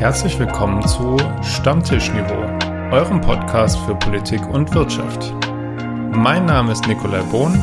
[0.00, 2.40] Herzlich willkommen zu Stammtischniveau,
[2.90, 5.34] eurem Podcast für Politik und Wirtschaft.
[6.16, 7.62] Mein Name ist Nikolai Bohn.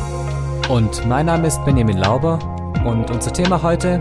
[0.68, 2.38] Und mein Name ist Benjamin Lauber.
[2.86, 3.98] Und unser Thema heute?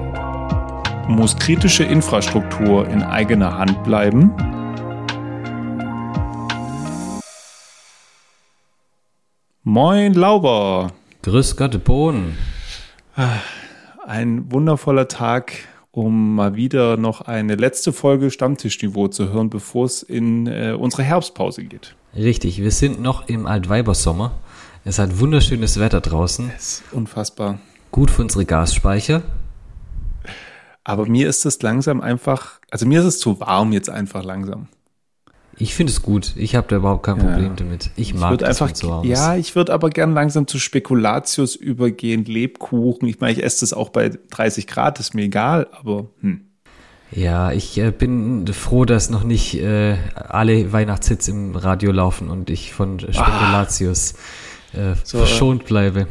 [1.08, 4.32] Muss kritische Infrastruktur in eigener Hand bleiben?
[9.64, 10.92] Moin Lauber.
[11.24, 12.38] Grüß Gott, Bohn.
[14.06, 15.54] Ein wundervoller Tag,
[15.97, 21.01] um mal wieder noch eine letzte Folge Stammtischniveau zu hören, bevor es in äh, unsere
[21.01, 21.96] Herbstpause geht.
[22.15, 24.33] Richtig, wir sind noch im Altweibersommer.
[24.86, 26.52] Es hat wunderschönes Wetter draußen.
[26.55, 27.57] Es ist unfassbar.
[27.91, 29.24] Gut für unsere Gasspeicher.
[30.83, 34.67] Aber mir ist es langsam einfach, also mir ist es zu warm jetzt einfach langsam.
[35.59, 36.34] Ich finde es gut.
[36.36, 37.56] Ich habe da überhaupt kein Problem ja.
[37.56, 37.89] damit.
[37.95, 42.25] Ich mag ich das, einfach, so Ja, ich würde aber gern langsam zu Spekulatius übergehen,
[42.25, 43.08] Lebkuchen.
[43.08, 46.42] Ich meine, ich esse das auch bei 30 Grad, ist mir egal, aber hm.
[47.11, 52.50] Ja, ich äh, bin froh, dass noch nicht äh, alle Weihnachtshits im Radio laufen und
[52.50, 54.16] ich von Spekulatius
[54.73, 56.08] ah, äh, so, verschont bleibe.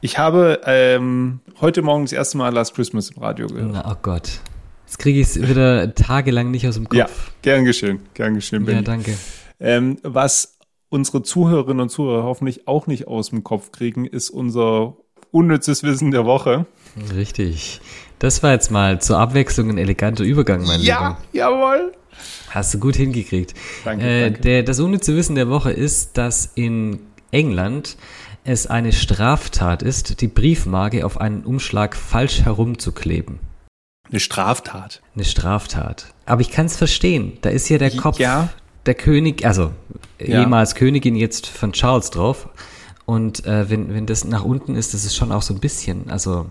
[0.00, 3.72] Ich habe ähm, heute Morgen das erste Mal Last Christmas im Radio gehört.
[3.72, 4.40] Na, oh Gott.
[4.86, 6.96] Jetzt kriege ich es wieder tagelang nicht aus dem Kopf.
[6.96, 7.08] Ja,
[7.42, 8.64] gern geschehen, gern geschehen.
[8.64, 8.78] Benni.
[8.78, 9.16] Ja, danke.
[9.58, 14.96] Ähm, was unsere Zuhörerinnen und Zuhörer hoffentlich auch nicht aus dem Kopf kriegen, ist unser
[15.32, 16.66] unnützes Wissen der Woche.
[17.14, 17.80] Richtig.
[18.18, 21.18] Das war jetzt mal zur Abwechslung ein eleganter Übergang, mein ja, Lieber.
[21.32, 21.92] Ja, jawohl.
[22.50, 23.54] Hast du gut hingekriegt.
[23.84, 24.40] Danke, äh, danke.
[24.40, 27.96] Der, das unnütze Wissen der Woche ist, dass in England
[28.44, 33.40] es eine Straftat ist, die Briefmarke auf einen Umschlag falsch herumzukleben.
[34.10, 35.02] Eine Straftat.
[35.14, 36.14] Eine Straftat.
[36.26, 37.38] Aber ich kann es verstehen.
[37.42, 38.48] Da ist ja der Kopf ja.
[38.86, 39.72] der König, also
[40.20, 40.40] ja.
[40.40, 42.48] ehemals Königin jetzt von Charles drauf.
[43.04, 46.10] Und äh, wenn, wenn das nach unten ist, das ist schon auch so ein bisschen,
[46.10, 46.50] also.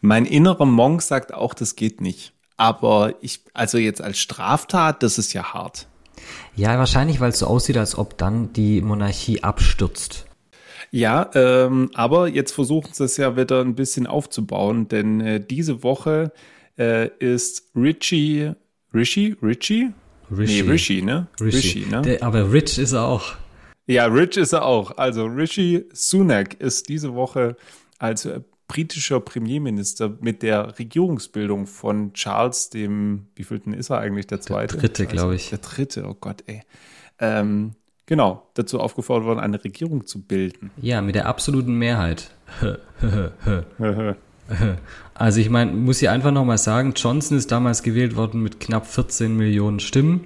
[0.00, 2.32] Mein innerer Monk sagt auch, das geht nicht.
[2.56, 5.88] Aber ich, also jetzt als Straftat, das ist ja hart.
[6.54, 10.26] Ja, wahrscheinlich, weil es so aussieht, als ob dann die Monarchie abstürzt.
[10.90, 15.82] Ja, ähm, aber jetzt versuchen sie es ja wieder ein bisschen aufzubauen, denn äh, diese
[15.82, 16.32] Woche
[16.80, 18.52] äh, ist Richie,
[18.94, 19.92] Richie, Richie?
[20.30, 20.62] Rishi.
[20.62, 21.26] Nee, Rishi, ne?
[21.40, 22.02] Rishi, Rishi ne?
[22.02, 23.34] Der, aber Rich ist er auch.
[23.86, 24.96] Ja, Rich ist er auch.
[24.96, 27.56] Also Rishi Sunak ist diese Woche
[27.98, 28.28] als
[28.68, 34.76] britischer Premierminister mit der Regierungsbildung von Charles, dem, wie vielten ist er eigentlich, der zweite?
[34.76, 35.50] Der dritte, glaube ich.
[35.50, 36.62] Der dritte, oh Gott, ey.
[37.18, 37.72] Ähm,
[38.06, 40.70] genau, dazu aufgefordert worden, eine Regierung zu bilden.
[40.80, 42.30] Ja, mit der absoluten Mehrheit.
[45.14, 48.86] Also ich meine, muss ich einfach nochmal sagen, Johnson ist damals gewählt worden mit knapp
[48.86, 50.24] 14 Millionen Stimmen.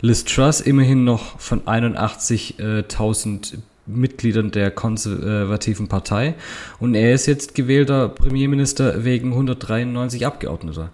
[0.00, 6.34] Liz Truss immerhin noch von 81.000 Mitgliedern der konservativen Partei.
[6.80, 10.90] Und er ist jetzt gewählter Premierminister wegen 193 Abgeordneter.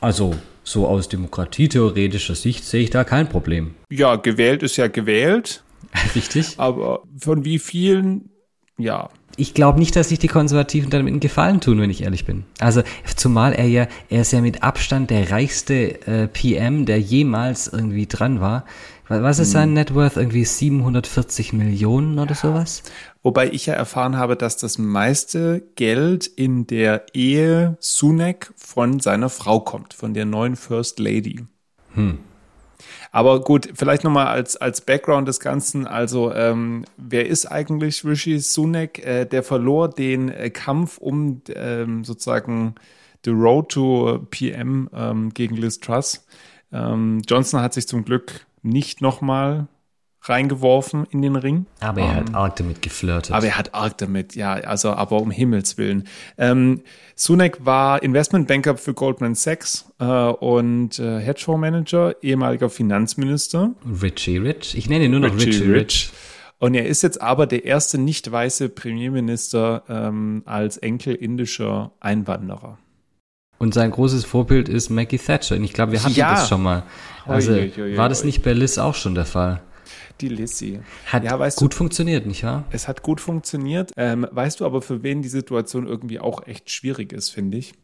[0.00, 3.74] Also so aus demokratietheoretischer Sicht sehe ich da kein Problem.
[3.90, 5.62] Ja, gewählt ist ja gewählt.
[6.14, 6.54] Richtig.
[6.58, 8.30] Aber von wie vielen,
[8.76, 12.24] ja, ich glaube nicht, dass sich die Konservativen damit einen Gefallen tun, wenn ich ehrlich
[12.24, 12.44] bin.
[12.58, 12.82] Also
[13.16, 18.06] zumal er ja, er ist ja mit Abstand der reichste äh, PM, der jemals irgendwie
[18.06, 18.64] dran war.
[19.08, 19.74] Was ist sein hm.
[19.74, 20.16] Net Worth?
[20.16, 22.36] Irgendwie 740 Millionen oder ja.
[22.36, 22.82] sowas?
[23.22, 29.28] Wobei ich ja erfahren habe, dass das meiste Geld in der Ehe Sunak von seiner
[29.28, 31.44] Frau kommt, von der neuen First Lady.
[31.94, 32.18] Hm.
[33.16, 35.86] Aber gut, vielleicht nochmal als, als Background des Ganzen.
[35.86, 38.98] Also, ähm, wer ist eigentlich Rishi Sunak?
[38.98, 42.74] Äh, der verlor den äh, Kampf um ähm, sozusagen
[43.24, 46.26] The Road to PM ähm, gegen Liz Truss.
[46.70, 49.66] Ähm, Johnson hat sich zum Glück nicht nochmal
[50.28, 51.66] reingeworfen in den Ring.
[51.80, 53.32] Aber er hat ähm, arg damit geflirtet.
[53.32, 56.04] Aber er hat arg damit, ja, also aber um Himmels Willen.
[56.38, 56.82] Ähm,
[57.14, 63.74] Sunak war Investmentbanker für Goldman Sachs äh, und äh, Hedgefondsmanager, ehemaliger Finanzminister.
[64.02, 64.76] Richie Rich.
[64.76, 65.72] Ich nenne ihn nur noch Richie, Richie Rich.
[65.72, 66.12] Rich.
[66.58, 72.78] Und er ist jetzt aber der erste nicht weiße Premierminister ähm, als Enkel indischer Einwanderer.
[73.58, 75.56] Und sein großes Vorbild ist Maggie Thatcher.
[75.56, 76.32] Und ich glaube, wir hatten ja.
[76.32, 76.82] das schon mal.
[77.26, 79.62] Also oi, oi, oi, war das nicht bei Liz auch schon der Fall?
[80.20, 80.80] Die Lissy.
[81.06, 82.64] Hat ja, gut du, funktioniert, nicht wahr?
[82.70, 83.92] Es hat gut funktioniert.
[83.96, 87.74] Ähm, weißt du aber, für wen die Situation irgendwie auch echt schwierig ist, finde ich?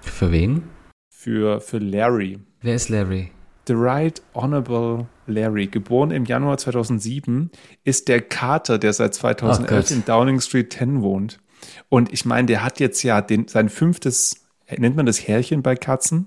[0.00, 0.64] Für wen?
[1.08, 2.40] Für, für Larry.
[2.62, 3.30] Wer ist Larry?
[3.68, 7.50] The Right Honorable Larry, geboren im Januar 2007,
[7.84, 11.38] ist der Kater, der seit 2011 in Downing Street 10 wohnt.
[11.88, 14.46] Und ich meine, der hat jetzt ja den, sein fünftes,
[14.76, 16.26] nennt man das Härchen bei Katzen?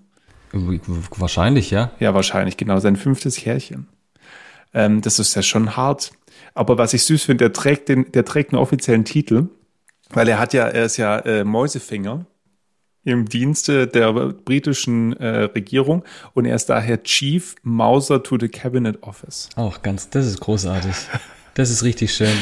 [0.51, 1.92] Wahrscheinlich, ja.
[2.00, 3.88] Ja, wahrscheinlich, genau, sein fünftes Härchen.
[4.73, 6.12] Ähm, das ist ja schon hart.
[6.53, 9.47] Aber was ich süß finde, der trägt den, der trägt einen offiziellen Titel,
[10.09, 12.25] weil er hat ja, er ist ja äh, Mäusefinger.
[13.03, 16.03] im Dienste der britischen äh, Regierung
[16.33, 19.50] und er ist daher Chief Mauser to the Cabinet Office.
[19.56, 20.95] Auch ganz, das ist großartig.
[21.53, 22.38] Das ist richtig schön.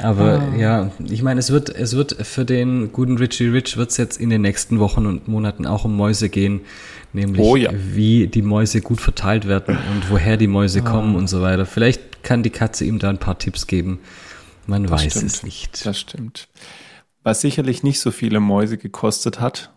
[0.00, 0.56] Aber ah.
[0.56, 4.20] ja, ich meine, es wird, es wird für den guten Richie Rich wird es jetzt
[4.20, 6.60] in den nächsten Wochen und Monaten auch um Mäuse gehen,
[7.12, 7.70] nämlich oh, ja.
[7.72, 10.90] wie die Mäuse gut verteilt werden und woher die Mäuse ah.
[10.90, 11.66] kommen und so weiter.
[11.66, 13.98] Vielleicht kann die Katze ihm da ein paar Tipps geben.
[14.66, 15.24] Man das weiß stimmt.
[15.24, 15.86] es nicht.
[15.86, 16.48] Das stimmt.
[17.22, 19.72] Was sicherlich nicht so viele Mäuse gekostet hat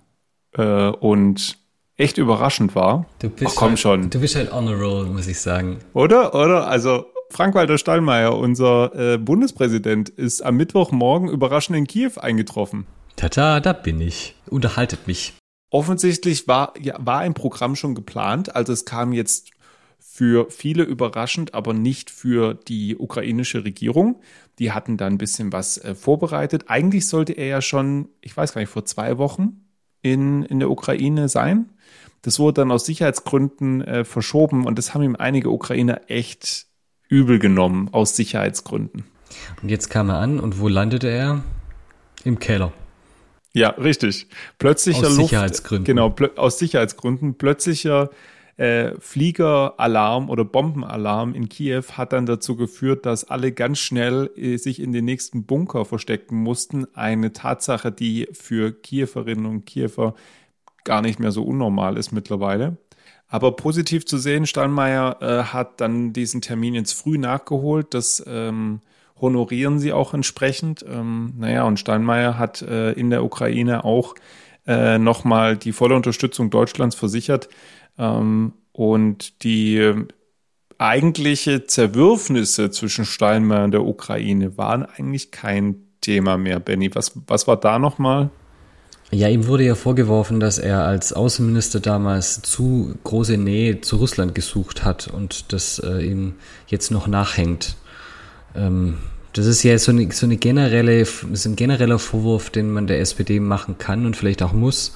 [0.53, 1.57] äh, und
[1.97, 3.06] echt überraschend war.
[3.19, 4.09] Du bist Ach, komm halt, schon.
[4.09, 5.79] Du bist halt on a roll, muss ich sagen.
[5.94, 6.35] Oder?
[6.35, 6.68] Oder?
[6.68, 12.86] Also Frank-Walter Steinmeier, unser äh, Bundespräsident, ist am Mittwochmorgen überraschend in Kiew eingetroffen.
[13.16, 14.36] Tata, da bin ich.
[14.50, 15.33] Unterhaltet mich.
[15.69, 19.51] Offensichtlich war, ja, war ein Programm schon geplant, also es kam jetzt
[20.00, 24.19] für viele überraschend, aber nicht für die ukrainische Regierung.
[24.60, 26.66] Die hatten da ein bisschen was äh, vorbereitet.
[26.68, 29.62] Eigentlich sollte er ja schon, ich weiß gar nicht, vor zwei Wochen
[30.01, 31.69] in, in der Ukraine sein.
[32.24, 36.68] Das wurde dann aus Sicherheitsgründen äh, verschoben und das haben ihm einige Ukrainer echt
[37.11, 39.03] übel genommen aus Sicherheitsgründen.
[39.61, 41.43] Und jetzt kam er an und wo landete er?
[42.23, 42.71] Im Keller.
[43.53, 44.27] Ja, richtig.
[44.57, 45.85] Plötzlicher aus Luft, Sicherheitsgründen.
[45.85, 47.35] Genau, aus Sicherheitsgründen.
[47.35, 48.09] Plötzlicher
[48.55, 54.57] äh, Fliegeralarm oder Bombenalarm in Kiew hat dann dazu geführt, dass alle ganz schnell äh,
[54.57, 56.85] sich in den nächsten Bunker verstecken mussten.
[56.95, 60.15] Eine Tatsache, die für Kiewerinnen und Kiewer
[60.83, 62.77] gar nicht mehr so unnormal ist mittlerweile.
[63.31, 67.94] Aber positiv zu sehen, Steinmeier äh, hat dann diesen Termin jetzt früh nachgeholt.
[67.94, 68.81] Das ähm,
[69.22, 70.86] honorieren sie auch entsprechend.
[70.86, 74.16] Ähm, naja, und Steinmeier hat äh, in der Ukraine auch
[74.68, 77.48] äh, nochmal die volle Unterstützung Deutschlands versichert.
[77.98, 79.94] Ähm, und die
[80.78, 86.94] eigentliche Zerwürfnisse zwischen Steinmeier und der Ukraine waren eigentlich kein Thema mehr, Benny.
[86.95, 88.30] Was, was war da nochmal?
[89.13, 94.33] Ja, ihm wurde ja vorgeworfen, dass er als Außenminister damals zu große Nähe zu Russland
[94.33, 96.35] gesucht hat und das äh, ihm
[96.67, 97.75] jetzt noch nachhängt.
[98.55, 98.99] Ähm,
[99.33, 103.01] das ist ja so eine, so eine generelle, ist ein genereller Vorwurf, den man der
[103.01, 104.93] SPD machen kann und vielleicht auch muss.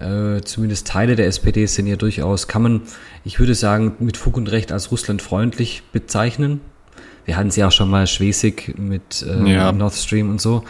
[0.00, 2.82] Äh, zumindest Teile der SPD sind ja durchaus, kann man,
[3.24, 6.60] ich würde sagen, mit Fug und Recht als russlandfreundlich bezeichnen.
[7.24, 9.70] Wir hatten sie auch schon mal Schwesig mit äh, ja.
[9.70, 10.64] Nord Stream und so.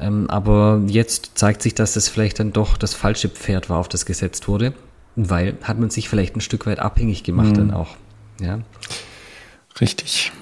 [0.00, 3.88] Ähm, aber jetzt zeigt sich, dass das vielleicht dann doch das falsche Pferd war, auf
[3.88, 4.72] das gesetzt wurde,
[5.16, 7.54] weil hat man sich vielleicht ein Stück weit abhängig gemacht mhm.
[7.54, 7.96] dann auch.
[8.40, 8.60] Ja.
[9.80, 10.32] Richtig.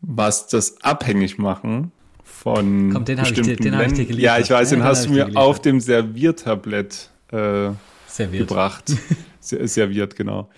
[0.00, 1.92] Was das abhängig machen
[2.22, 4.00] von Komm, den bestimmten ich dir, den Ländern.
[4.00, 7.70] Ich ja, ich weiß, den, den hast du mir auf dem Serviertablett äh,
[8.06, 8.48] Serviert.
[8.48, 8.92] gebracht.
[9.40, 10.48] Serviert, genau.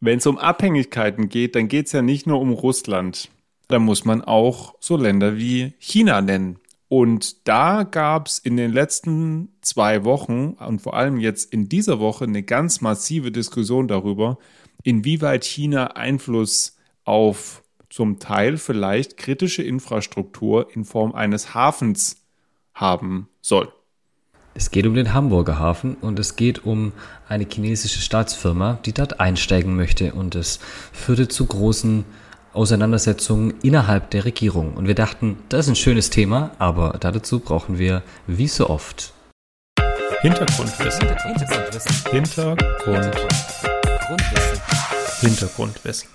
[0.00, 3.30] Wenn es um Abhängigkeiten geht, dann geht es ja nicht nur um Russland.
[3.68, 6.58] Da muss man auch so Länder wie China nennen.
[6.88, 12.00] Und da gab es in den letzten zwei Wochen und vor allem jetzt in dieser
[12.00, 14.38] Woche eine ganz massive Diskussion darüber,
[14.82, 22.24] inwieweit China Einfluss auf zum Teil vielleicht kritische Infrastruktur in Form eines Hafens
[22.74, 23.72] haben soll.
[24.54, 26.92] Es geht um den Hamburger Hafen und es geht um
[27.28, 30.58] eine chinesische Staatsfirma, die dort einsteigen möchte und es
[30.92, 32.04] führte zu großen
[32.52, 34.74] Auseinandersetzungen innerhalb der Regierung.
[34.74, 39.14] Und wir dachten, das ist ein schönes Thema, aber dazu brauchen wir, wie so oft,
[40.20, 41.08] Hintergrundwissen.
[42.10, 42.10] Hintergrundwissen.
[42.10, 43.70] Hintergrundwissen.
[45.20, 46.08] Hintergrundwissen.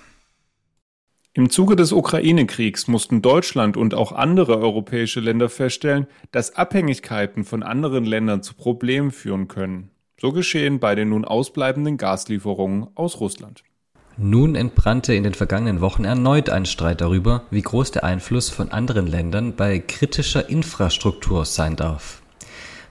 [1.32, 7.62] Im Zuge des Ukraine-Kriegs mussten Deutschland und auch andere europäische Länder feststellen, dass Abhängigkeiten von
[7.62, 9.90] anderen Ländern zu Problemen führen können.
[10.20, 13.64] So geschehen bei den nun ausbleibenden Gaslieferungen aus Russland.
[14.16, 18.70] Nun entbrannte in den vergangenen Wochen erneut ein Streit darüber, wie groß der Einfluss von
[18.70, 22.22] anderen Ländern bei kritischer Infrastruktur sein darf.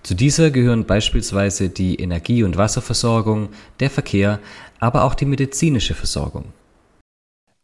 [0.04, 3.50] Zu dieser gehören beispielsweise die Energie- und Wasserversorgung,
[3.80, 4.40] der Verkehr,
[4.80, 6.52] aber auch die medizinische Versorgung.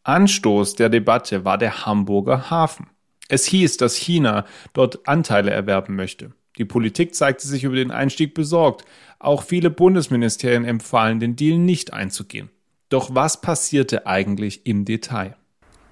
[0.04, 2.88] Anstoß der Debatte war der Hamburger Hafen.
[3.28, 6.32] Es hieß, dass China dort Anteile erwerben möchte.
[6.58, 8.86] Die Politik zeigte sich über den Einstieg besorgt.
[9.20, 12.50] Auch viele Bundesministerien empfahlen, den Deal nicht einzugehen.
[12.90, 15.36] Doch was passierte eigentlich im Detail?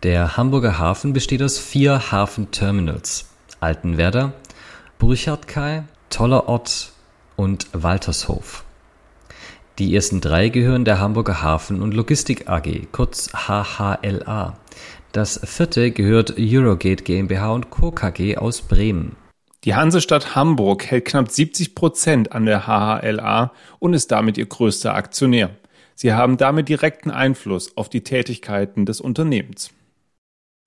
[0.02, 3.30] Der Hamburger Hafen besteht aus vier Hafenterminals.
[3.60, 4.34] Altenwerder,
[4.98, 6.92] Burchardkai, Tollerort
[7.36, 8.64] und Waltershof.
[9.78, 14.58] Die ersten drei gehören der Hamburger Hafen- und Logistik AG, kurz HHLA.
[15.12, 17.92] Das vierte gehört Eurogate GmbH und Co.
[17.92, 19.16] KG aus Bremen.
[19.64, 24.96] Die Hansestadt Hamburg hält knapp 70 Prozent an der HHLA und ist damit ihr größter
[24.96, 25.52] Aktionär.
[26.00, 29.72] Sie haben damit direkten Einfluss auf die Tätigkeiten des Unternehmens.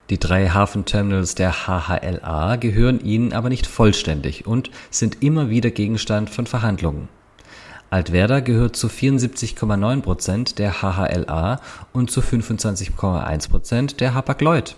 [0.09, 6.29] Die drei Hafenterminals der HHLA gehören ihnen aber nicht vollständig und sind immer wieder Gegenstand
[6.29, 7.07] von Verhandlungen.
[7.89, 11.61] Altwerda gehört zu 74,9 Prozent der HHLA
[11.93, 14.75] und zu 25,1 Prozent der Hapag-Lloyd.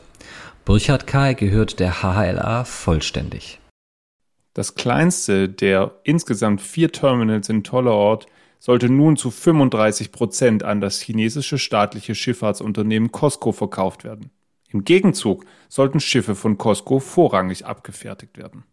[0.65, 3.59] Burchard Kai gehört der HHLA vollständig.
[4.53, 8.27] Das kleinste der insgesamt vier Terminals in Tollerort
[8.65, 14.29] sollte nun zu 35 Prozent an das chinesische staatliche Schifffahrtsunternehmen COSCO verkauft werden.
[14.69, 18.63] Im Gegenzug sollten Schiffe von COSCO vorrangig abgefertigt werden.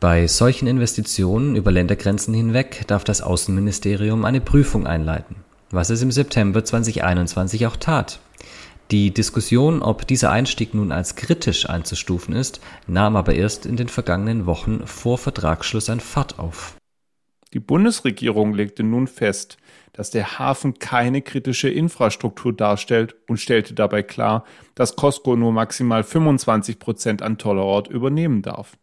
[0.00, 5.36] Bei solchen Investitionen über Ländergrenzen hinweg darf das Außenministerium eine Prüfung einleiten,
[5.70, 8.18] was es im September 2021 auch tat.
[8.90, 13.88] Die Diskussion, ob dieser Einstieg nun als kritisch einzustufen ist, nahm aber erst in den
[13.88, 16.74] vergangenen Wochen vor Vertragsschluss an Fahrt auf.
[17.54, 19.58] Die Bundesregierung legte nun fest,
[19.92, 24.44] dass der Hafen keine kritische Infrastruktur darstellt und stellte dabei klar,
[24.74, 28.76] dass Costco nur maximal 25 Prozent an Tollerort übernehmen darf.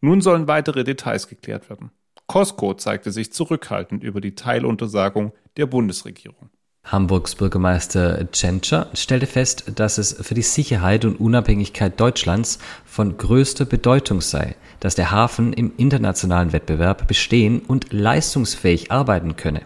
[0.00, 1.92] Nun sollen weitere Details geklärt werden.
[2.26, 6.50] Costco zeigte sich zurückhaltend über die Teiluntersagung der Bundesregierung.
[6.86, 13.64] Hamburgs Bürgermeister Tschentscher stellte fest, dass es für die Sicherheit und Unabhängigkeit Deutschlands von größter
[13.64, 19.62] Bedeutung sei, dass der Hafen im internationalen Wettbewerb bestehen und leistungsfähig arbeiten könne.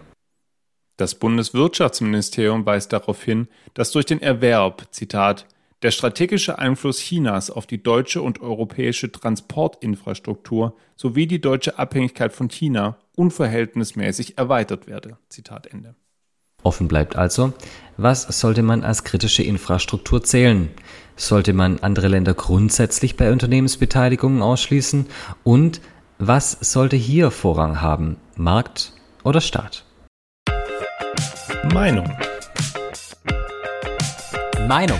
[0.97, 5.45] Das Bundeswirtschaftsministerium weist darauf hin, dass durch den Erwerb, Zitat,
[5.83, 12.49] der strategische Einfluss Chinas auf die deutsche und europäische Transportinfrastruktur sowie die deutsche Abhängigkeit von
[12.49, 15.17] China unverhältnismäßig erweitert werde.
[15.29, 15.95] Zitat Ende.
[16.63, 17.53] Offen bleibt also,
[17.97, 20.69] was sollte man als kritische Infrastruktur zählen?
[21.15, 25.07] Sollte man andere Länder grundsätzlich bei Unternehmensbeteiligungen ausschließen?
[25.43, 25.81] Und
[26.17, 28.17] was sollte hier Vorrang haben?
[28.35, 29.85] Markt oder Staat?
[31.73, 32.09] Meinung.
[34.67, 34.99] Meinung.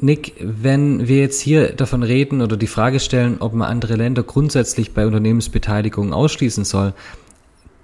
[0.00, 4.22] Nick, wenn wir jetzt hier davon reden oder die Frage stellen, ob man andere Länder
[4.22, 6.94] grundsätzlich bei Unternehmensbeteiligungen ausschließen soll,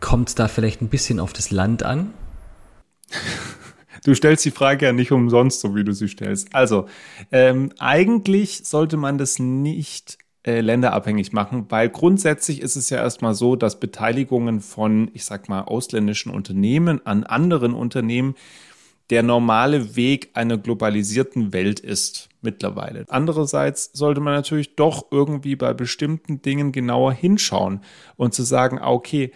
[0.03, 2.13] kommt es da vielleicht ein bisschen auf das Land an?
[4.05, 6.55] Du stellst die Frage ja nicht umsonst, so wie du sie stellst.
[6.55, 6.87] Also,
[7.31, 13.35] ähm, eigentlich sollte man das nicht äh, länderabhängig machen, weil grundsätzlich ist es ja erstmal
[13.35, 18.35] so, dass Beteiligungen von, ich sag mal, ausländischen Unternehmen an anderen Unternehmen
[19.11, 23.05] der normale Weg einer globalisierten Welt ist mittlerweile.
[23.09, 27.83] Andererseits sollte man natürlich doch irgendwie bei bestimmten Dingen genauer hinschauen
[28.17, 29.33] und zu sagen, ah, okay,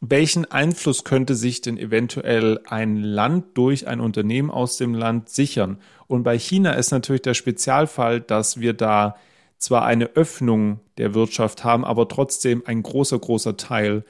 [0.00, 5.78] welchen Einfluss könnte sich denn eventuell ein Land durch ein Unternehmen aus dem Land sichern?
[6.06, 9.16] Und bei China ist natürlich der Spezialfall, dass wir da
[9.58, 14.04] zwar eine Öffnung der Wirtschaft haben, aber trotzdem ein großer, großer Teil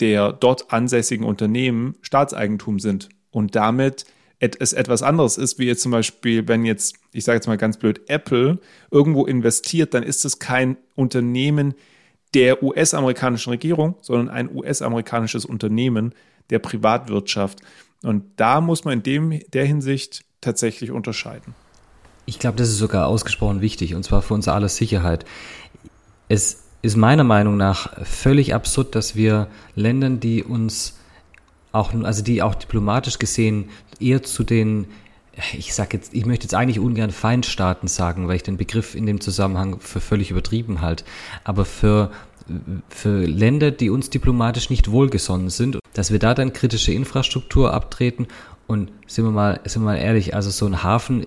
[0.00, 4.04] der dort ansässigen Unternehmen Staatseigentum sind und damit
[4.38, 7.78] es etwas anderes ist, wie jetzt zum Beispiel, wenn jetzt, ich sage jetzt mal ganz
[7.78, 8.58] blöd, Apple
[8.90, 11.74] irgendwo investiert, dann ist es kein Unternehmen
[12.36, 16.14] der US-amerikanischen Regierung, sondern ein US-amerikanisches Unternehmen
[16.50, 17.60] der Privatwirtschaft.
[18.02, 21.54] Und da muss man in dem, der Hinsicht tatsächlich unterscheiden.
[22.26, 25.24] Ich glaube, das ist sogar ausgesprochen wichtig, und zwar für uns alle Sicherheit.
[26.28, 30.98] Es ist meiner Meinung nach völlig absurd, dass wir Ländern, die uns
[31.72, 34.88] auch, also die auch diplomatisch gesehen eher zu den,
[35.56, 39.06] ich sag jetzt, ich möchte jetzt eigentlich ungern Feindstaaten sagen, weil ich den Begriff in
[39.06, 41.04] dem Zusammenhang für völlig übertrieben halt,
[41.44, 42.10] aber für
[42.88, 48.28] für Länder, die uns diplomatisch nicht wohlgesonnen sind, dass wir da dann kritische Infrastruktur abtreten
[48.68, 51.26] und sind wir mal, sind wir mal ehrlich, also so ein Hafen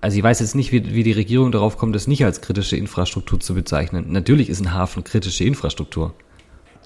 [0.00, 2.76] also ich weiß jetzt nicht, wie, wie die Regierung darauf kommt, das nicht als kritische
[2.76, 4.06] Infrastruktur zu bezeichnen.
[4.12, 6.14] Natürlich ist ein Hafen kritische Infrastruktur.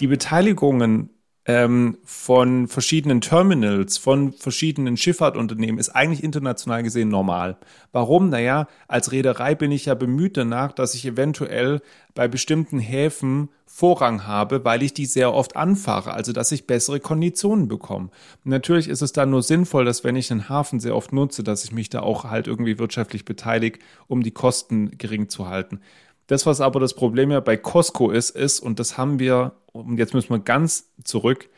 [0.00, 1.10] Die Beteiligungen
[1.44, 7.56] ähm, von verschiedenen Terminals, von verschiedenen Schifffahrtunternehmen ist eigentlich international gesehen normal.
[7.90, 8.28] Warum?
[8.28, 11.80] Naja, als Reederei bin ich ja bemüht danach, dass ich eventuell
[12.14, 17.00] bei bestimmten Häfen Vorrang habe, weil ich die sehr oft anfahre, also dass ich bessere
[17.00, 18.10] Konditionen bekomme.
[18.44, 21.64] Natürlich ist es dann nur sinnvoll, dass wenn ich einen Hafen sehr oft nutze, dass
[21.64, 25.80] ich mich da auch halt irgendwie wirtschaftlich beteilige, um die Kosten gering zu halten.
[26.26, 29.98] Das, was aber das Problem ja bei Costco ist, ist, und das haben wir, und
[29.98, 31.48] jetzt müssen wir ganz zurück,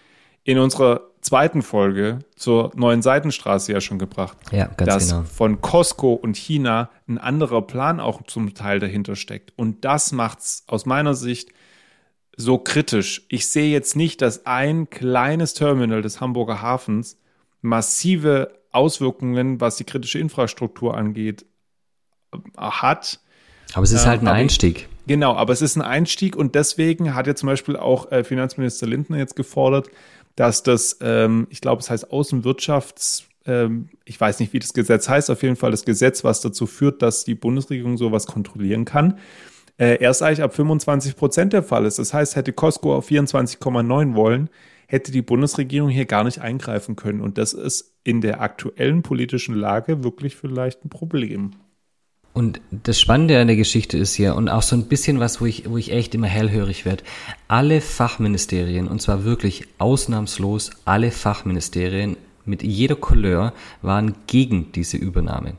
[0.42, 4.36] in unserer zweiten Folge zur neuen Seitenstraße ja schon gebracht.
[4.52, 5.22] Ja, ganz dass genau.
[5.22, 9.52] von Costco und China ein anderer Plan auch zum Teil dahinter steckt.
[9.56, 11.50] Und das macht's aus meiner Sicht
[12.36, 13.24] so kritisch.
[13.28, 17.18] Ich sehe jetzt nicht, dass ein kleines Terminal des Hamburger Hafens
[17.62, 21.46] massive Auswirkungen, was die kritische Infrastruktur angeht,
[22.56, 23.20] hat
[23.72, 24.88] aber es ist halt ein Einstieg.
[25.06, 28.86] Genau, aber es ist ein Einstieg und deswegen hat ja zum Beispiel auch äh, Finanzminister
[28.86, 29.88] Lindner jetzt gefordert,
[30.36, 35.08] dass das, ähm, ich glaube, es heißt Außenwirtschafts, ähm, ich weiß nicht, wie das Gesetz
[35.08, 39.18] heißt, auf jeden Fall das Gesetz, was dazu führt, dass die Bundesregierung sowas kontrollieren kann,
[39.78, 41.98] äh, erst eigentlich ab 25 Prozent der Fall ist.
[41.98, 44.48] Das heißt, hätte Costco auf 24,9 wollen,
[44.86, 47.20] hätte die Bundesregierung hier gar nicht eingreifen können.
[47.20, 51.52] Und das ist in der aktuellen politischen Lage wirklich vielleicht ein Problem.
[52.34, 55.46] Und das Spannende an der Geschichte ist ja, und auch so ein bisschen was, wo
[55.46, 57.04] ich, wo ich echt immer hellhörig werde,
[57.46, 65.54] alle Fachministerien, und zwar wirklich ausnahmslos alle Fachministerien mit jeder Couleur, waren gegen diese Übernahme.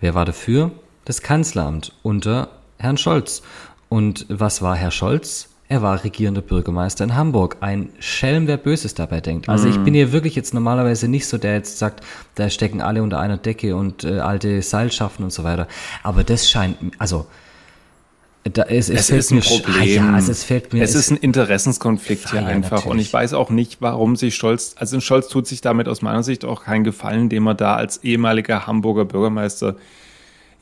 [0.00, 0.70] Wer war dafür?
[1.04, 3.42] Das Kanzleramt unter Herrn Scholz.
[3.88, 5.48] Und was war Herr Scholz?
[5.66, 7.56] Er war regierender Bürgermeister in Hamburg.
[7.60, 9.48] Ein Schelm, wer Böses dabei denkt.
[9.48, 9.84] Also ich mhm.
[9.84, 12.04] bin hier wirklich jetzt normalerweise nicht so, der jetzt sagt,
[12.34, 15.66] da stecken alle unter einer Decke und äh, alte Seilschaften und so weiter.
[16.02, 17.26] Aber das scheint, also
[18.44, 19.74] da ist, es, es ist ein Problem.
[19.80, 20.82] Ah, ja, also es fällt mir.
[20.82, 22.72] Es, es ist ein Interessenskonflikt hier einfach.
[22.72, 22.86] Natürlich.
[22.90, 26.22] Und ich weiß auch nicht, warum sich Scholz, also Scholz tut sich damit aus meiner
[26.22, 29.76] Sicht auch keinen Gefallen, dem er da als ehemaliger Hamburger Bürgermeister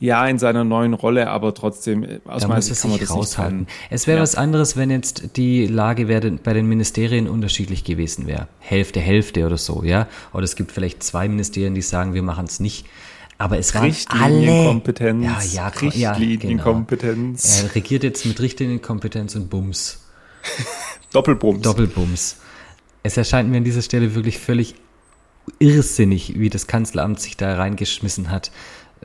[0.03, 3.09] ja, in seiner neuen Rolle, aber trotzdem äh, aus da meiner Sicht kann man das
[3.09, 3.67] raushalten.
[3.89, 4.21] Es wäre ja.
[4.21, 6.07] was anderes, wenn jetzt die Lage
[6.43, 8.49] bei den Ministerien unterschiedlich gewesen wäre.
[8.59, 10.09] Hälfte, Hälfte oder so, ja.
[10.33, 12.85] Oder es gibt vielleicht zwei Ministerien, die sagen, wir machen es nicht.
[13.37, 15.53] Aber es waren Richtlinienkompetenz.
[15.53, 17.43] Ja, ja, Richtlinienkompetenz.
[17.43, 17.69] Ja, genau.
[17.69, 20.03] Er regiert jetzt mit Richtlinienkompetenz und Bums.
[21.13, 21.61] Doppelbums.
[21.61, 22.37] Doppelbums.
[23.03, 24.75] Es erscheint mir an dieser Stelle wirklich völlig
[25.59, 28.51] irrsinnig, wie das Kanzleramt sich da reingeschmissen hat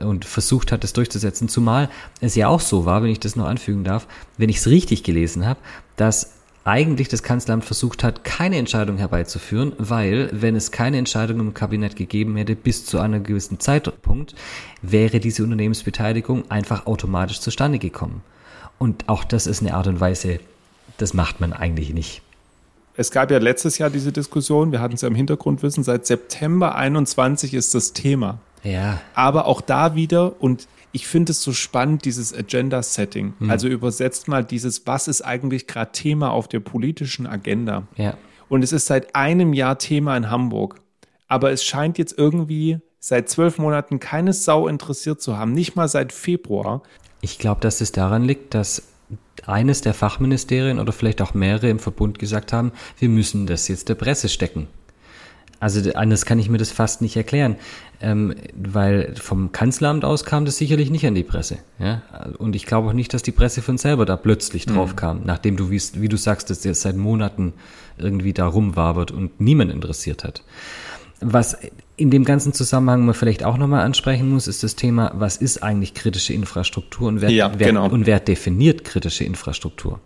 [0.01, 1.49] und versucht hat, das durchzusetzen.
[1.49, 1.89] Zumal
[2.21, 5.03] es ja auch so war, wenn ich das noch anfügen darf, wenn ich es richtig
[5.03, 5.59] gelesen habe,
[5.95, 6.31] dass
[6.65, 11.95] eigentlich das Kanzleramt versucht hat, keine Entscheidung herbeizuführen, weil wenn es keine Entscheidung im Kabinett
[11.95, 14.35] gegeben hätte bis zu einem gewissen Zeitpunkt,
[14.81, 18.21] wäre diese Unternehmensbeteiligung einfach automatisch zustande gekommen.
[18.77, 20.39] Und auch das ist eine Art und Weise,
[20.97, 22.21] das macht man eigentlich nicht.
[22.95, 26.75] Es gab ja letztes Jahr diese Diskussion, wir hatten es ja im Hintergrundwissen, seit September
[26.75, 28.39] 21 ist das Thema.
[28.63, 29.01] Ja.
[29.13, 33.33] Aber auch da wieder, und ich finde es so spannend, dieses Agenda-Setting.
[33.39, 33.49] Hm.
[33.49, 37.83] Also übersetzt mal dieses, was ist eigentlich gerade Thema auf der politischen Agenda?
[37.95, 38.15] Ja.
[38.47, 40.81] Und es ist seit einem Jahr Thema in Hamburg.
[41.27, 45.87] Aber es scheint jetzt irgendwie seit zwölf Monaten keine Sau interessiert zu haben, nicht mal
[45.87, 46.81] seit Februar.
[47.21, 48.83] Ich glaube, dass es daran liegt, dass
[49.45, 53.89] eines der Fachministerien oder vielleicht auch mehrere im Verbund gesagt haben, wir müssen das jetzt
[53.89, 54.67] der Presse stecken.
[55.59, 57.57] Also anders kann ich mir das fast nicht erklären,
[58.01, 61.57] ähm, weil vom Kanzleramt aus kam das sicherlich nicht an die Presse.
[61.79, 62.01] Ja?
[62.37, 64.75] Und ich glaube auch nicht, dass die Presse von selber da plötzlich mhm.
[64.75, 64.95] drauf mhm.
[64.95, 67.53] kam, nachdem du, wie, wie du sagst, dass jetzt seit Monaten
[67.97, 70.43] irgendwie da rumwabert und niemand interessiert hat.
[71.21, 71.57] Was
[71.97, 75.61] in dem ganzen Zusammenhang man vielleicht auch nochmal ansprechen muss, ist das Thema, was ist
[75.61, 77.89] eigentlich kritische Infrastruktur und wer, ja, wer, genau.
[77.89, 79.99] und wer definiert kritische Infrastruktur?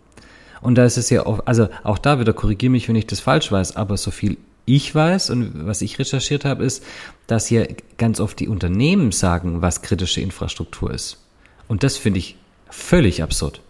[0.60, 3.20] Und da ist es ja auch, also auch da wieder korrigiere mich, wenn ich das
[3.20, 6.82] falsch weiß, aber so viel ich weiß und was ich recherchiert habe, ist,
[7.26, 11.18] dass hier ganz oft die Unternehmen sagen, was kritische Infrastruktur ist.
[11.68, 12.36] Und das finde ich
[12.70, 13.60] völlig absurd.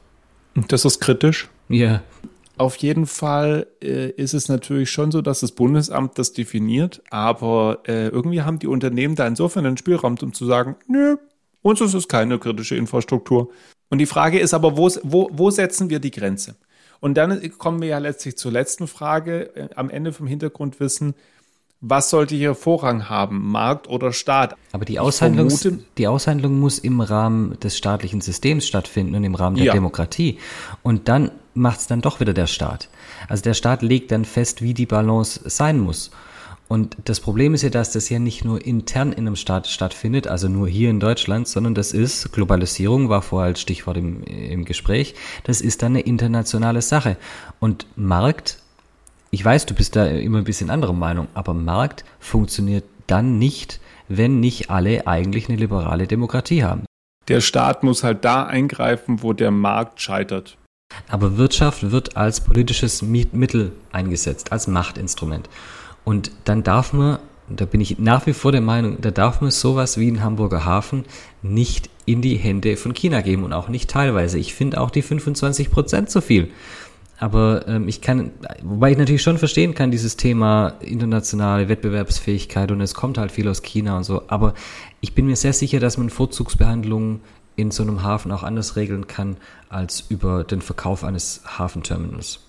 [0.68, 1.48] Das ist kritisch?
[1.68, 2.02] Ja.
[2.56, 7.80] Auf jeden Fall äh, ist es natürlich schon so, dass das Bundesamt das definiert, aber
[7.86, 11.16] äh, irgendwie haben die Unternehmen da insofern einen Spielraum, um zu sagen, nö,
[11.62, 13.50] uns ist es keine kritische Infrastruktur.
[13.90, 16.54] Und die Frage ist aber, wo, wo, wo setzen wir die Grenze?
[17.00, 21.14] Und dann kommen wir ja letztlich zur letzten Frage äh, am Ende vom Hintergrundwissen.
[21.86, 24.56] Was sollte hier Vorrang haben, Markt oder Staat?
[24.72, 25.52] Aber die Aushandlung,
[25.98, 29.72] die Aushandlung muss im Rahmen des staatlichen Systems stattfinden und im Rahmen der ja.
[29.74, 30.38] Demokratie.
[30.82, 32.88] Und dann macht es dann doch wieder der Staat.
[33.28, 36.10] Also der Staat legt dann fest, wie die Balance sein muss.
[36.66, 40.26] Und das Problem ist ja, dass das ja nicht nur intern in einem Staat stattfindet,
[40.26, 44.64] also nur hier in Deutschland, sondern das ist, Globalisierung war vorher als Stichwort im, im
[44.64, 47.16] Gespräch, das ist dann eine internationale Sache.
[47.60, 48.58] Und Markt,
[49.30, 53.80] ich weiß, du bist da immer ein bisschen anderer Meinung, aber Markt funktioniert dann nicht,
[54.08, 56.84] wenn nicht alle eigentlich eine liberale Demokratie haben.
[57.28, 60.56] Der Staat muss halt da eingreifen, wo der Markt scheitert.
[61.08, 65.48] Aber Wirtschaft wird als politisches Mittel eingesetzt, als Machtinstrument.
[66.04, 69.50] Und dann darf man, da bin ich nach wie vor der Meinung, da darf man
[69.50, 71.04] sowas wie ein Hamburger Hafen
[71.42, 74.38] nicht in die Hände von China geben und auch nicht teilweise.
[74.38, 76.50] Ich finde auch die 25 Prozent zu viel.
[77.18, 82.80] Aber ähm, ich kann, wobei ich natürlich schon verstehen kann, dieses Thema internationale Wettbewerbsfähigkeit und
[82.80, 84.22] es kommt halt viel aus China und so.
[84.26, 84.54] Aber
[85.00, 87.20] ich bin mir sehr sicher, dass man Vorzugsbehandlungen
[87.56, 89.36] in so einem Hafen auch anders regeln kann
[89.68, 92.40] als über den Verkauf eines Hafenterminals.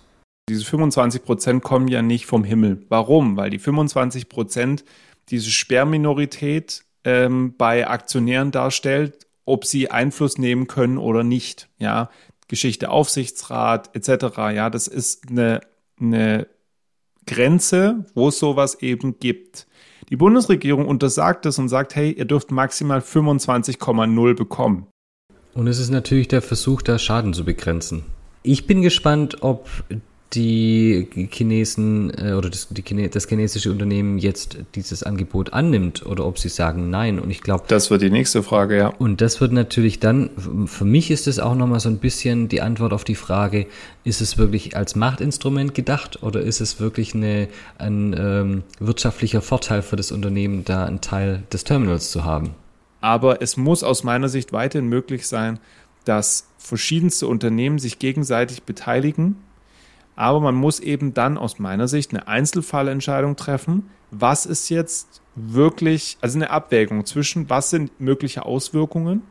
[0.48, 2.86] Diese 25 Prozent kommen ja nicht vom Himmel.
[2.90, 3.36] Warum?
[3.36, 4.86] Weil die 25 Prozent
[5.30, 11.68] diese Sperrminorität ähm, bei Aktionären darstellt, ob sie Einfluss nehmen können oder nicht.
[11.80, 12.10] Ja,
[12.48, 14.38] Geschichte Aufsichtsrat etc.
[14.54, 15.62] Ja, das ist eine,
[16.00, 16.48] eine
[17.26, 19.66] Grenze, wo es sowas eben gibt.
[20.10, 24.86] Die Bundesregierung untersagt es und sagt, hey, ihr dürft maximal 25,0 bekommen.
[25.56, 28.04] Und es ist natürlich der Versuch, da Schaden zu begrenzen.
[28.44, 29.68] Ich bin gespannt, ob
[30.34, 36.40] die Chinesen äh, oder das, Chine das chinesische Unternehmen jetzt dieses Angebot annimmt oder ob
[36.40, 37.20] sie sagen nein.
[37.20, 37.66] Und ich glaube.
[37.68, 38.88] Das wird die nächste Frage, ja.
[38.88, 40.30] Und das wird natürlich dann,
[40.66, 43.68] für mich ist es auch nochmal so ein bisschen die Antwort auf die Frage,
[44.04, 49.82] ist es wirklich als Machtinstrument gedacht oder ist es wirklich eine, ein ähm, wirtschaftlicher Vorteil
[49.82, 52.52] für das Unternehmen, da einen Teil des Terminals zu haben?
[53.00, 55.60] Aber es muss aus meiner Sicht weiterhin möglich sein,
[56.04, 59.38] dass verschiedenste Unternehmen sich gegenseitig beteiligen
[60.16, 63.90] aber man muss eben dann aus meiner Sicht eine Einzelfallentscheidung treffen.
[64.12, 69.24] Was ist jetzt wirklich, also eine Abwägung zwischen, was sind mögliche Auswirkungen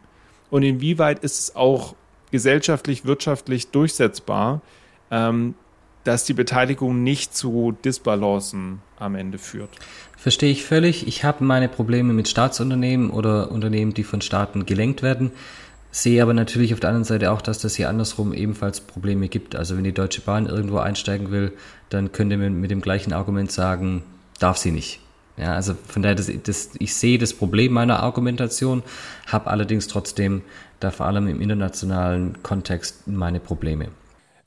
[0.51, 1.95] und inwieweit ist es auch
[2.31, 4.61] gesellschaftlich, wirtschaftlich durchsetzbar,
[5.11, 5.55] ähm,
[6.05, 9.71] dass die Beteiligung nicht zu Disbalancen am Ende führt.
[10.17, 11.07] Verstehe ich völlig.
[11.07, 15.33] Ich habe meine Probleme mit Staatsunternehmen oder Unternehmen, die von Staaten gelenkt werden.
[15.97, 19.55] Sehe aber natürlich auf der anderen Seite auch, dass das hier andersrum ebenfalls Probleme gibt.
[19.55, 21.53] Also wenn die Deutsche Bahn irgendwo einsteigen will,
[21.89, 24.03] dann könnte man mit dem gleichen Argument sagen,
[24.41, 24.99] darf sie nicht.
[25.37, 28.83] Ja, also von daher, das, das, ich sehe das Problem meiner Argumentation,
[29.29, 30.43] habe allerdings trotzdem
[30.81, 33.91] da vor allem im internationalen Kontext meine Probleme.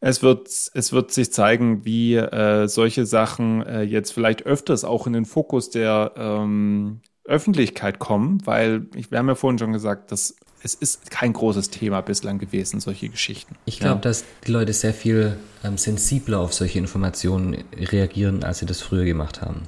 [0.02, 5.08] Es wird, es wird sich zeigen, wie äh, solche Sachen äh, jetzt vielleicht öfters auch
[5.08, 10.12] in den Fokus der ähm, Öffentlichkeit kommen, weil ich, wir haben ja vorhin schon gesagt,
[10.12, 13.56] dass es ist kein großes Thema bislang gewesen, solche Geschichten.
[13.66, 14.02] Ich glaube, ja.
[14.02, 19.06] dass die Leute sehr viel ähm, sensibler auf solche Informationen reagieren, als sie das früher
[19.06, 19.68] gemacht haben.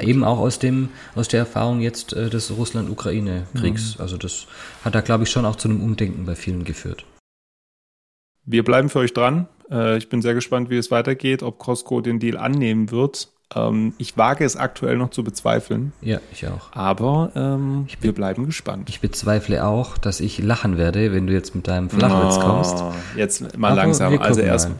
[0.00, 3.96] Eben auch aus dem aus der Erfahrung jetzt äh, des Russland-Ukraine-Kriegs.
[3.96, 4.00] Mhm.
[4.00, 4.46] Also das
[4.84, 7.04] hat da, glaube ich, schon auch zu einem Umdenken bei vielen geführt.
[8.44, 9.48] Wir bleiben für euch dran.
[9.70, 13.32] Äh, ich bin sehr gespannt, wie es weitergeht, ob Costco den Deal annehmen wird.
[13.54, 15.92] Ähm, ich wage es aktuell noch zu bezweifeln.
[16.00, 16.72] Ja, ich auch.
[16.72, 18.88] Aber ähm, ich wir bleiben gespannt.
[18.88, 22.84] Ich bezweifle auch, dass ich lachen werde, wenn du jetzt mit deinem Flachwitz oh, kommst.
[23.14, 24.18] Jetzt mal Aber langsam.
[24.18, 24.70] Also erst.
[24.70, 24.76] Mal.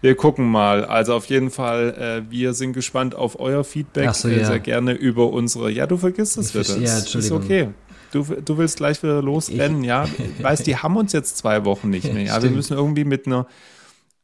[0.00, 0.84] Wir gucken mal.
[0.84, 4.12] Also auf jeden Fall, äh, wir sind gespannt auf euer Feedback.
[4.14, 4.44] So, ja.
[4.44, 5.70] Sehr gerne über unsere.
[5.70, 6.78] Ja, du vergisst es wieder.
[6.78, 6.98] Ja.
[6.98, 7.68] Ist okay.
[8.12, 10.04] Du, du willst gleich wieder losrennen, ich, ja.
[10.40, 12.24] Weißt, die haben uns jetzt zwei Wochen nicht mehr.
[12.24, 13.46] Ja, wir müssen irgendwie mit einer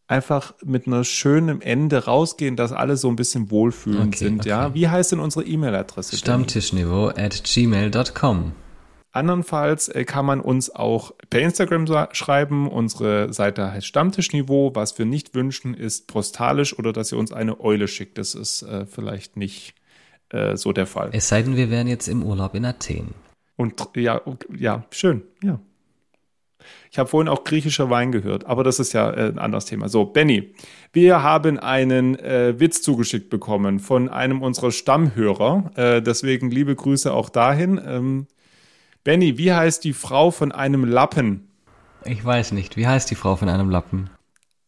[0.09, 4.40] einfach mit einer schönen Ende rausgehen, dass alle so ein bisschen wohlfühlend okay, sind.
[4.40, 4.49] Okay.
[4.49, 6.16] Ja, wie heißt denn unsere E-Mail-Adresse?
[6.16, 8.53] Stammtischniveau at gmail.com.
[9.12, 12.69] Andernfalls äh, kann man uns auch per Instagram schreiben.
[12.69, 14.73] Unsere Seite heißt Stammtischniveau.
[14.75, 18.19] Was wir nicht wünschen, ist postalisch oder dass ihr uns eine Eule schickt.
[18.19, 19.75] Das ist äh, vielleicht nicht
[20.29, 21.11] äh, so der Fall.
[21.12, 23.14] Es sei denn, wir wären jetzt im Urlaub in Athen.
[23.57, 24.21] Und ja,
[24.55, 25.59] ja, schön, ja.
[26.90, 29.88] Ich habe vorhin auch griechischer Wein gehört, aber das ist ja äh, ein anderes Thema.
[29.88, 30.55] So, Benny,
[30.92, 35.70] wir haben einen äh, Witz zugeschickt bekommen von einem unserer Stammhörer.
[35.76, 37.81] Äh, deswegen liebe Grüße auch dahin.
[37.85, 38.26] Ähm,
[39.05, 41.48] Benny, wie heißt die Frau von einem Lappen?
[42.05, 42.76] Ich weiß nicht.
[42.76, 44.11] Wie heißt die Frau von einem Lappen?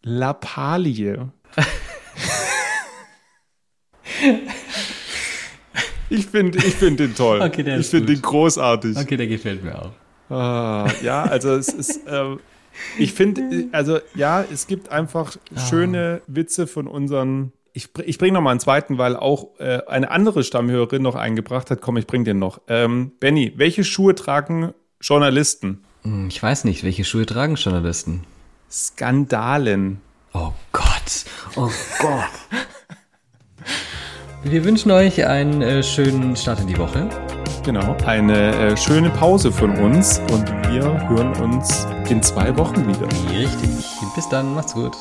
[0.02, 1.32] Lappalie.
[6.10, 7.40] ich finde ich find den toll.
[7.40, 8.96] Okay, der ich finde den großartig.
[8.96, 9.92] Okay, der gefällt mir auch.
[10.30, 12.36] Ah, ja, also es ist, äh,
[12.98, 15.36] ich finde, also ja, es gibt einfach
[15.68, 17.52] schöne Witze von unseren.
[17.72, 21.70] Ich, ich bringe noch mal einen zweiten, weil auch äh, eine andere Stammhörerin noch eingebracht
[21.70, 21.80] hat.
[21.80, 22.60] Komm, ich bring den noch.
[22.66, 25.84] Ähm, Benny, welche Schuhe tragen Journalisten?
[26.02, 28.24] Hm, ich weiß nicht, welche Schuhe tragen Journalisten?
[28.70, 30.00] Skandalen.
[30.34, 31.24] Oh Gott,
[31.56, 32.64] oh Gott.
[34.44, 37.08] Wir wünschen euch einen äh, schönen Start in die Woche.
[37.68, 43.06] Genau, eine äh, schöne Pause von uns und wir hören uns in zwei Wochen wieder.
[43.30, 43.84] Richtig.
[44.14, 44.96] Bis dann, macht's gut.